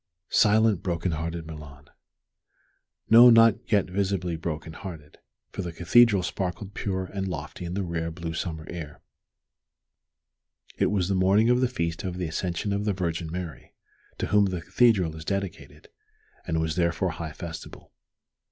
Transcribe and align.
Silent, 0.31 0.81
broken 0.81 1.11
hearted 1.11 1.45
Milan! 1.45 1.87
No, 3.11 3.29
not 3.29 3.71
yet 3.71 3.85
visibly 3.87 4.35
broken 4.35 4.73
hearted, 4.73 5.19
for 5.51 5.61
the 5.61 5.71
Cathedral 5.71 6.23
sparkled 6.23 6.73
pure 6.73 7.05
and 7.05 7.27
lofty 7.27 7.65
in 7.65 7.75
the 7.75 7.83
rare, 7.83 8.09
blue 8.09 8.33
summer 8.33 8.65
air. 8.67 8.99
It 10.75 10.87
was 10.87 11.07
the 11.07 11.13
morning 11.13 11.51
of 11.51 11.61
the 11.61 11.67
Feast 11.67 12.03
of 12.03 12.17
the 12.17 12.25
Ascension 12.25 12.73
of 12.73 12.83
the 12.85 12.93
Virgin 12.93 13.31
Mary, 13.31 13.75
to 14.17 14.25
whom 14.25 14.45
the 14.45 14.61
Cathedral 14.63 15.15
is 15.15 15.23
dedicated, 15.23 15.89
and 16.47 16.59
was 16.59 16.75
therefore 16.77 17.09
high 17.11 17.33
festival. 17.33 17.91